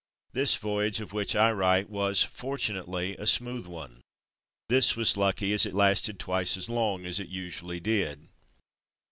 This 0.33 0.55
voyage 0.55 0.99
of 0.99 1.13
which 1.13 1.35
I 1.35 1.51
write 1.51 1.87
waS;^ 1.91 2.25
fortu 2.25 2.73
nately, 2.73 3.15
a 3.17 3.27
smooth 3.27 3.67
one: 3.67 4.01
this 4.67 4.95
was 4.95 5.15
lucky 5.15 5.53
as 5.53 5.63
it 5.67 5.75
lasted 5.75 6.17
twice 6.17 6.57
as 6.57 6.67
long 6.69 7.05
as 7.05 7.19
it 7.19 7.29
usually 7.29 7.79
did. 7.79 8.27